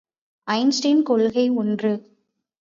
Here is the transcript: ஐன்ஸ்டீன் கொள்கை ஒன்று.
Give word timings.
ஐன்ஸ்டீன் 0.47 1.03
கொள்கை 1.03 1.49
ஒன்று. 1.49 1.93